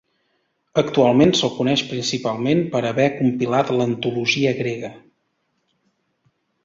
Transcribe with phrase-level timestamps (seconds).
[0.81, 4.91] Actualment se'l coneix principalment per haver compilat l'antologia grega.